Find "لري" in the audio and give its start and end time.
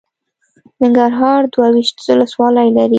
2.75-2.89